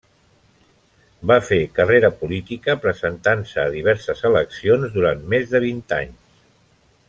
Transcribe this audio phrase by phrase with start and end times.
[1.31, 6.45] Va fer carrera política presentant-se a diverses eleccions durant més de vint anys.